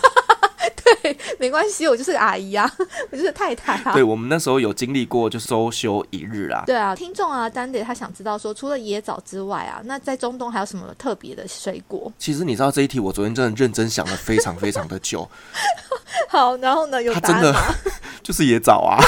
[1.13, 2.71] 对，没关系，我就是个阿姨啊，
[3.11, 3.93] 我就是太太啊。
[3.93, 6.63] 对，我们那时候有经历过，就周休一日啊。
[6.65, 12.11] 对啊，听众啊，丹姐他想知道说，除了野枣之外啊，那在中东还有什么特别的水果？
[12.17, 15.27] 其实你知道这一题，我昨天真的认真想了非常非常的久。
[16.29, 17.61] 好，然后呢，有答案吗？
[18.23, 18.99] 就是野枣啊。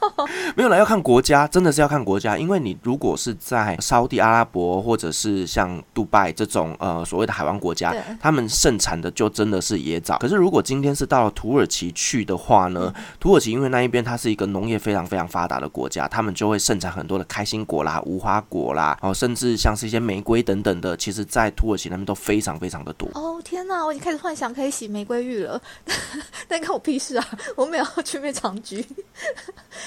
[0.54, 2.36] 没有了，要看国家，真的是要看国家。
[2.38, 10.18] 因为你如果是在沙地阿拉伯或者是像杜拜这种呃所谓的海湾国家，他们盛产的就真的是椰枣。
[10.18, 23.08] 可是如果今天是到了土耳其去的话呢，土耳其因为那一边它是一个农业非常非常发达的国家，他们就会盛产很多的开心果啦、无花果啦，哦，甚至像是一些玫瑰等等的，其实在土耳其那边都非常非常的多。
[23.14, 25.60] 哦天哪，我已经开始幻想可以洗玫瑰浴了，
[26.48, 27.26] 但关我屁事啊！
[27.54, 28.84] 我没有去面长居。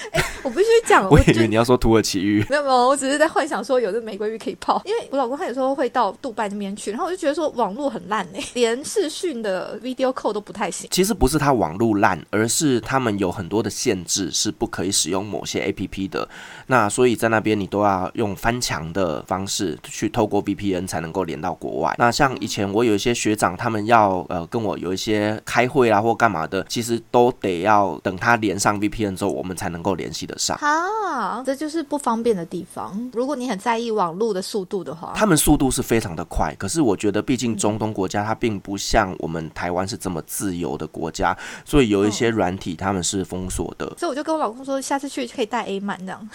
[0.12, 10.88] 哎，我必须讲，我以为你要说土耳其浴，没有没有，我只是在幻想说有这玫瑰浴可以泡，因为我老公他有时候会到杜拜那边去，然后我就觉得说网络很烂哎，连视讯的 video call 都不太行。
[10.90, 16.28] 其实不是他网络烂，而是他们有很多的限制，是不可以使用某些 A P P 的。
[16.66, 21.94] 那所以在那边你都要用翻墙的方式去透过 V P N 才能够连到国外。
[21.98, 30.56] 那像以前我有一些学长，他们要呃跟我有一些开会啊或干嘛的，其实都得要等他连上 V P N 之后，我们才能够联系得上。
[30.60, 33.10] 啊，这就是不方便的地方。
[33.12, 36.54] 如果你很在意网络的速度的话，他们速度是非常的快。
[36.58, 43.86] 可是我觉得，毕竟中东国家它并不像我们台湾是这么自由的国家，所以有一些软体他们是封锁的。
[43.98, 46.28] 所以我就跟我老公说，下次去可以带 A 满这样。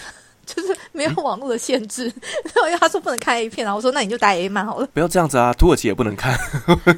[0.45, 2.05] 就是没有网络的限制，
[2.53, 4.88] 然后因为他说不能看 A 片然后，我说那你就打 A 漫好了。
[4.93, 6.38] 不要这样子啊，土耳其也不能看，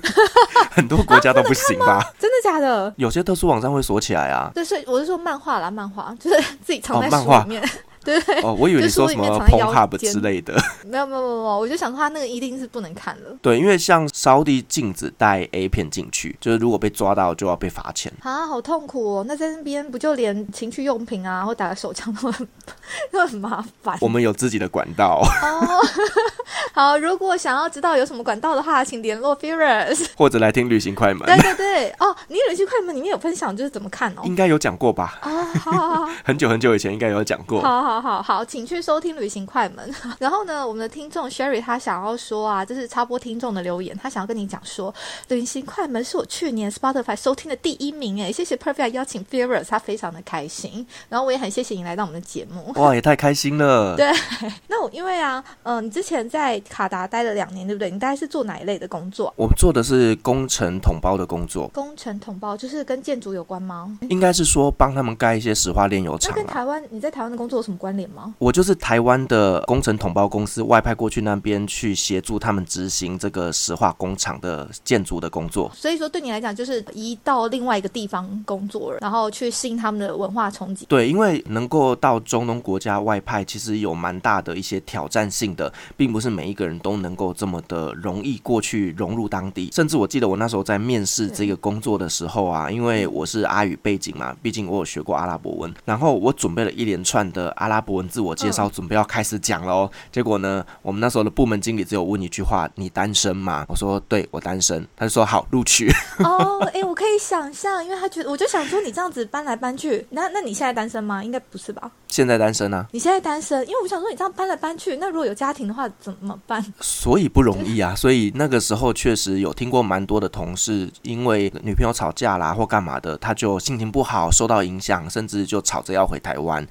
[0.71, 2.03] 很多国家都不行吧？
[2.19, 2.93] 真的假的？
[2.97, 4.51] 有些特殊网站会锁起来啊。
[4.55, 7.69] 就是我是说漫画啦，漫画就是自己藏在书里面。
[8.07, 10.53] 对哦，我以为你说什么 PornHub 之类的。
[10.87, 13.37] 没有没有没有，我就想说他那个一定是不能看了。
[13.41, 18.11] 对，因为像烧地禁止带 A 片进去，就是如果被抓到就要被罚钱。
[18.21, 19.25] 啊，好痛苦哦！
[19.27, 22.47] 那在那边不就连情趣用品啊，或打个手枪都很
[23.11, 23.97] 都很麻烦。
[23.99, 25.21] 我们有自己的管道。
[25.43, 25.85] 哦，
[26.73, 31.25] 好，如果想要知道有什么管道的话，请联络 Furious，或者来听旅行快门。
[31.25, 34.21] 对对对，哦，你旅行快门里面有分享就是怎么看哦？
[34.23, 35.19] 应该有讲过吧？
[35.21, 37.61] 啊，好好好，很久很久以前应该有讲过。
[37.61, 39.93] 好好好好，请去收听旅行快门。
[40.19, 44.93] 然后呢，我们的听众 Sherry 他想要说啊，这是插播听众的留言，他想要跟你讲说，
[45.29, 50.86] 旅行快门是我去年 Spotify 收听的第一名哎，谢谢 Perfect 邀请 Furious，他非常的开心。
[51.10, 53.95] 然后我也很谢谢你来到我们的节目， 哇，也太开心了。
[53.95, 54.12] 对，
[54.67, 57.89] 那我因为啊，嗯，你之前在卡达待了两年，对不对？
[57.89, 59.33] 你大概是做哪一类的工作？
[59.36, 61.67] 我们做的是工程统包的工作。
[61.69, 63.97] 工程统包就是跟建筑有关吗？
[64.10, 66.31] 应该是说帮他们盖一些石化炼油厂。
[66.31, 68.34] 那跟台湾你在台湾的工作有什么关联吗？
[68.39, 75.71] 我就是台湾的工程统包公司外派过去那边去协助他们执行这个石化工厂的建筑的工作。
[75.73, 80.86] 所以说对你来讲，就是移到另外一个地方工作，然后去适应他们的文化冲击。
[80.88, 89.69] 对，因为能够到中东国家外派，其实有蛮大的一些挑战性的，并不是每一个人都能够这么的容易过去融入当地。
[89.73, 99.91] 甚至我记得我那时候在面试这个工作的时候啊，因为我是阿语背景嘛，毕竟我有学过阿拉伯文，然后我准备了一连串的阿拉伯文自我介绍，准备要开始讲了哦。
[100.11, 105.91] 结果呢，我们那时候的部门经理只有问一句话：“你单身吗？”我说：“对，我单身。”他就说：“好，录取。”
[106.23, 111.23] 哦，哎，我可以想象，因为他觉得，我就想说，你这样子搬来搬去，那那你现在单身吗？
[111.23, 111.89] 应该不是吧？
[112.07, 112.85] 现在单身啊？
[112.91, 113.61] 你现在单身？
[113.67, 116.63] 因为我想说，你这样搬来搬去，那如果有家庭的话怎么办？
[116.79, 117.93] 所以不容易啊。
[117.97, 126.65] 所以那个时候确实有听过蛮多的同事，因为女朋友吵架啦或干嘛的，他就心情不好，受到影响，甚至就吵着要回台湾。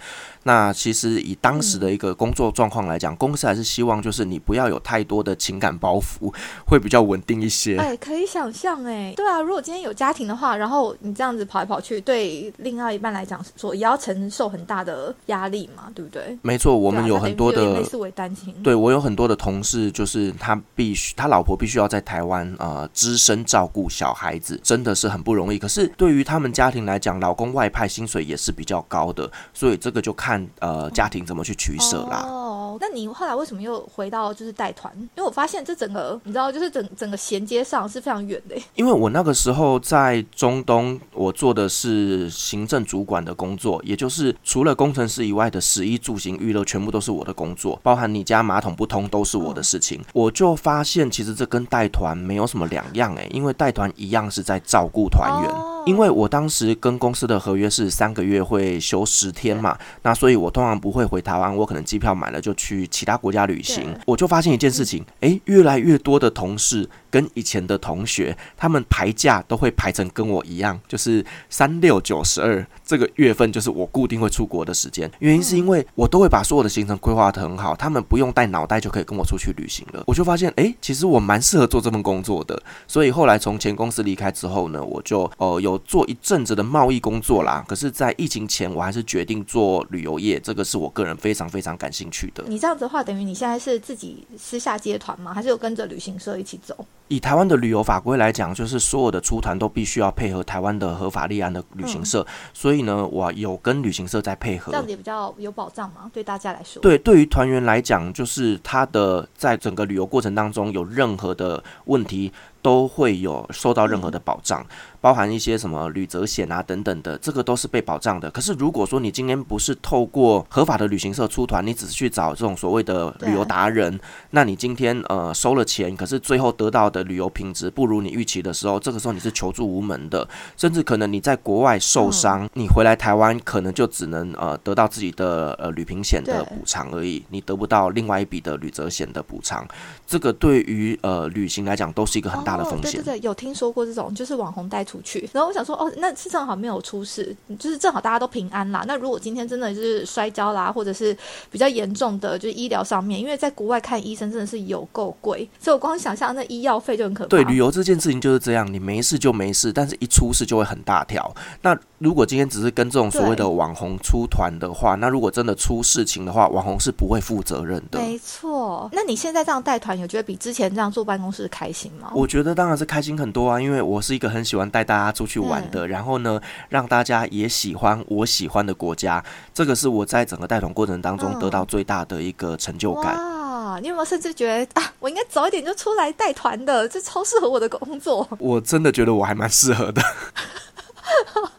[0.47, 6.33] 那其实以当时的一个工作状况来讲，公司还是希望就是你不要有太多的情感包袱，
[6.65, 7.77] 会比较稳定一些。
[7.79, 16.39] 哎，可以想象哎，对啊，如果今天有家庭的话，然后你这样子跑来跑去，对另外一半来讲说也要承受很大的压力嘛，对不对？
[16.43, 18.55] 没错，我们有很多的类似为单亲。
[18.63, 25.59] 对我有很多的同事，就是他必须他老婆必须要在台湾呃只身照顾小孩子，真的是很不容易。
[25.59, 32.25] 可是对于他们家庭来讲，老公外派薪水也是比较高的，所以这个就看呃家庭怎么去取舍啦。
[32.27, 34.93] 哦，那你后来为什么又回到就是带团？
[34.97, 38.57] 因为我发现这整个你知道，就是整整个衔接上是非常远的。
[38.75, 50.03] 因为我那个时候在中东，我做的是行政主管的工作，也就是除了工程师以外的食衣住行娱乐，全部都是我的工作，包含你家马桶不通都是我的事情。
[50.13, 55.76] 我就发现其实这跟带团没有什么两样诶，因为带团一样是在照顾团员。
[55.87, 63.97] 因为我当时跟公司的合约是三个月会休十天嘛，那所以我通常不会回台湾，我可能机票买了就去其他国家旅行。
[64.05, 75.09] 我就发现一件事情，诶，越来越多的同事跟以前的同学，他们排假都会排成跟我一样，就是三六九十二这个月份就是我固定会出国的时间。
[75.21, 80.03] 原因是因为我都会把所有的行程规划得很好，他们不用带脑袋就可以跟我出去旅行了。
[80.09, 82.61] 我就发现，诶，其实我蛮适合做这份工作的。
[82.89, 85.76] 所以后来从前公司离开之后呢，我就呃有。
[85.79, 92.45] 做一阵子的贸易工作啦，可是，在疫情前，我还是决定做旅游业，这个是我个人非常非常感兴趣的。
[92.47, 95.33] 你这样子的话，等于你现在是自己私下接团吗？
[95.35, 96.77] 还是有跟着旅行社一起走？
[97.09, 106.83] 以台湾的旅游法规来讲，就是所有的出团都必须要配合台湾的合法立案的旅行社，所以呢，我有跟旅行社在配合，这样子也比较有保障嘛，对大家来说。
[106.83, 112.33] 对，对于团员来讲，就是他的在整个旅游过程当中有任何的问题，
[112.67, 114.67] 都会有受到任何的保障。
[114.99, 118.29] 包含一些什么旅责险啊等等的，这个都是被保障的。
[118.29, 124.01] 可是如果说你今天不是透过合法的旅行社出团，你只是去找这种所谓的旅游达人，
[124.31, 139.65] 那你今天呃收了钱，可是最后得到的旅游品质不如你预期的时候，这个时候你是求助无门的，甚至可能你在国外受伤，你回来台湾可能就只能呃得到自己的呃旅平险的补偿而已，你得不到另外一笔的旅责险的补偿。
[140.05, 142.91] 这个对于呃旅行来讲都是一个很大的风险。
[142.91, 144.97] 对对对，有听说过这种，就是网红带出。
[145.05, 148.83] 去，然后我想说，哦，那是正好没有出事，就是正好大家都平安啦。
[148.89, 151.17] 那如果今天真的就是摔跤啦，或者是
[151.51, 157.29] 比较严重的，就是医疗上面，因为在国外看医生真的是有够贵，所以我光想象那医药费就很可怕。
[157.29, 161.33] 对，旅游这件事情就是这样，你没事就没事，但是一出事就会很大条。
[161.63, 167.99] 那如果今天只是跟这种所谓的网红出团的话，那如果真的出事情的话，网红是不会负责任的。
[168.01, 168.89] 没错。
[168.93, 172.11] 那你现在这样带团，有觉得比之前这样坐办公室开心吗？
[172.15, 183.15] 我觉得当然是开心很多啊，因为我是一个很喜欢带大家出去玩的，然后呢，让大家也喜欢我喜欢的国家，这个是我在整个带团过程当中得到最大的一个成就感。
[183.15, 188.29] 啊，你有没有甚至觉得啊，我应该早一点就出来带团的，这超适合我的工作？
[188.39, 190.03] 我真的觉得我还蛮适合的。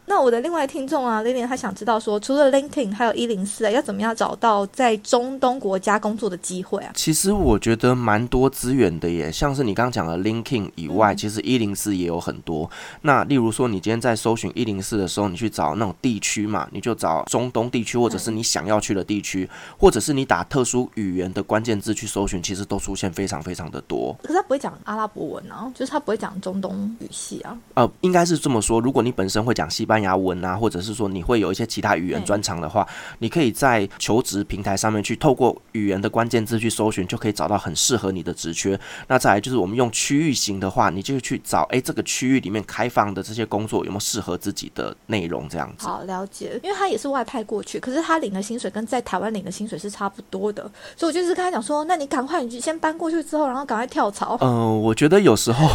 [0.09, 6.93] 那我的另外听众啊，Lilian 他想知道说，除了 LinkedIn 还有一零四啊，要怎么样找到在中东国家工作的机会啊？
[6.95, 12.69] 其实我觉得蛮多资源的耶，像是你刚刚讲的 LinkedIn 以外，其实一零四也有很多。
[13.01, 19.47] 那例如说，你今天在搜寻一零四的时候，你去找那种地区嘛，你就找中东地区，或者是你想要去的地区，
[19.77, 24.15] 或者是你打特殊语言的关键字去搜寻，其实都出现非常非常的多。
[24.23, 27.57] 可是他不会讲阿拉伯文啊，就是他不会讲中东语系啊。
[27.73, 32.87] 呃，应该是这么说，如果你本身会讲西班班牙文啊，或者是说你会有一些其他语言专长的话，
[33.17, 38.79] 你可以在求职平台上面去透过语言的关键字去搜寻，就可以找到很适合你的职缺。
[39.07, 45.49] 那再来就是我们用区域型的话，你就去找，哎，这个区域里面开放的这些工作有没有适合自己的内容？
[45.49, 45.87] 这样子。
[45.87, 50.61] 好了解，因为他也是外派过去，可是他领的薪水跟在台湾领的薪水是差不多的，
[50.95, 54.37] 所以我就是跟他讲说，那你赶快，你就先搬过去之后，然后赶快跳槽。
[54.41, 55.67] 嗯，我觉得有时候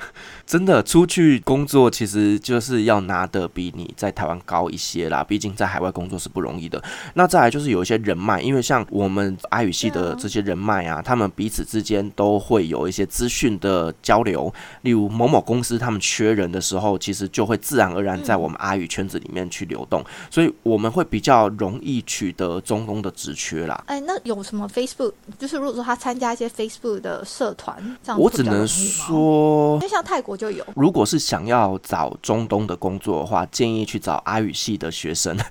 [0.44, 3.69] 真的出去工作，其实就是要拿的比。
[3.74, 6.82] 你在台湾高一些啦，毕竟在海外工作是不容易的。
[7.14, 14.52] 那再来就是有一些人脉，因为像我们阿语系的这些人脉啊，他们彼此之间都会有一些资讯的交流。
[14.82, 23.82] 例如某某公司他们缺人的时候，其实就会自然而然在我们阿语圈子里面去流动，所以我们会比较容易取得中东的职缺啦。
[23.86, 25.12] 哎，那有什么 Facebook？
[25.38, 30.64] 就是如果说他参加一些 Facebook 的社团，这样我只能说，因为像泰国就有。
[30.76, 33.46] 如果是想要找中东的工作的话。
[33.60, 35.36] 建议去找阿语系的学生。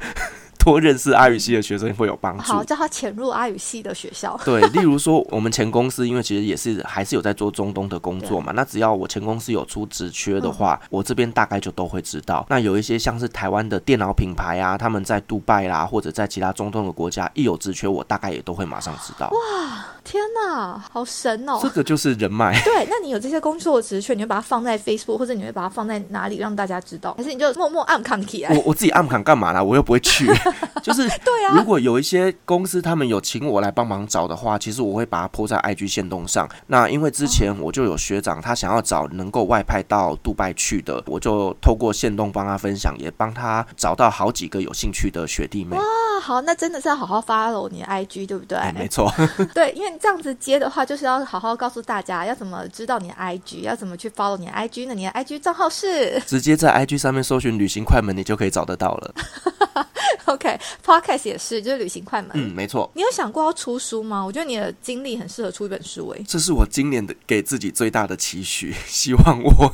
[0.66, 2.43] 多认识阿语系的学生会有帮助。
[2.43, 4.38] 好，叫他潜入阿语系的学校。
[4.43, 12.45] 对，例如说我们前公司，因为其实也是还是有在做中东的工作嘛，那只要我前公司有出职缺的话，我这边大概就都会知道。
[12.49, 19.30] 那有一些像是台湾的电脑品牌啊，他们在杜拜啦，或者在其他中东的国家一有职缺，我大概也都会马上知道。
[19.30, 21.60] 哇，天哪，好神哦！
[21.62, 22.60] 这个就是人脉。
[22.66, 27.14] 对，那你有这些工作职缺，你会把它放在 Facebook，或者你会把它放在哪里让大家知道？
[27.16, 28.49] 还是你就默默暗扛起来？
[28.55, 29.62] 我我自己暗扛干嘛啦？
[29.62, 30.26] 我又不会去。
[30.82, 36.49] 就是对啊，如果有一些公司他们有请我来帮忙找的话，其实我会把它铺在 IG 线动上。
[36.66, 45.78] 那因为之前我就有学长，他想要找能够外派到杜拜去的，我就透过线动帮他分享，也帮他找到好几个有兴趣的学弟妹。
[45.78, 45.84] 哇，
[46.20, 48.57] 好，那真的是要好好 follow 你的 IG，对不对？
[48.74, 49.14] 没错。
[49.53, 54.93] 对，因为这样子接的话，就是要好好告诉大家要怎么知道你的 IG，要怎么去 follow 你的 IG 呢？
[54.93, 59.14] 你的 IG 账号是直接在 IG 上面搜寻“旅行快门”，你就可以找得到了。
[60.26, 62.32] OK，Podcast 也是，就是旅行快门。
[62.36, 62.89] 嗯，没错。
[62.93, 64.24] 你有想过要出书吗？
[64.24, 66.24] 我觉得你的经历很适合出一本书诶。
[66.28, 69.74] 这是我今年的给自己最大的期许， 希望我。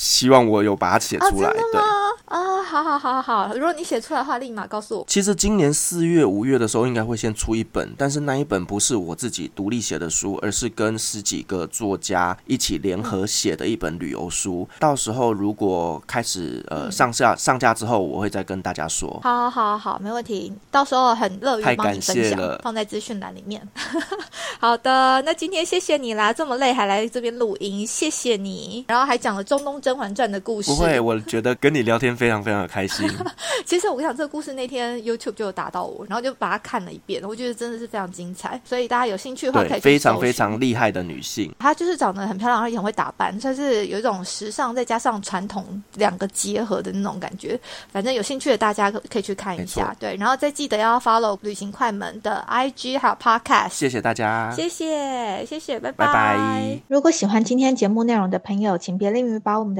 [0.00, 1.80] 希望我有把它写出来，对
[2.24, 5.04] 啊，好好好好好，如果你写出来的话，立马告诉我。
[5.06, 14.66] 其实今年四月、五月的时候，应该会先出一本，但是那一本不是我自己独立写的书，而是跟十几个作家一起联合写的一本旅游书。
[14.78, 19.20] 到时候如果开始呃上架上架之后，我会再跟大家说。
[19.22, 23.60] 好好好，没问题，到时候很乐于帮你分享，了，放在资讯栏里面。
[24.58, 29.89] 好的，那今天谢谢你啦，这么累还来这边录音，谢谢你，然后还讲了中东真。
[29.90, 33.10] 《甄嬛传》的故事不会，我觉得跟你聊天非常非常的开心。
[33.66, 38.60] 其实我跟你讲，这个故事那天 YouTube 就有打到我，然后就把它看了一遍，我觉得真的是非常精彩。
[38.64, 41.52] 所以大家有兴趣的话，可以非常非常厉害的女性。
[41.58, 47.58] 她就是长得很漂亮，而且很会打扮，算是有一种时尚再加上传统两个结合的那种感觉。
[47.92, 49.92] 反正有兴趣的大家可可以去看一下。
[49.98, 53.70] 对，然后再记得要 follow 旅行快门的 IG 还有 Podcast。
[53.70, 56.78] 谢谢大家，谢谢谢谢，拜拜。
[56.86, 59.79] 如果喜欢今天节目内容的朋友，请别吝于把我们的。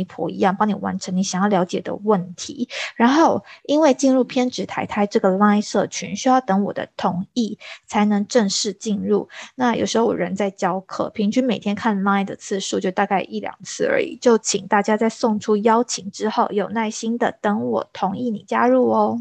[0.00, 9.28] 媒婆一样帮你完成你想要了解的问题，然后因为进入偏执台台这个 Line 社群需要等我的同意才能正式进入。
[9.56, 19.20] 那有时候我人在教课，平均每天看 Line 的次数就大概一两次而已，就请大家在送出邀请之后，有耐心的等我同意你加入哦。